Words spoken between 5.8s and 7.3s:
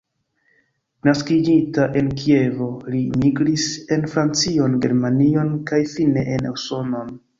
fine en Usonon.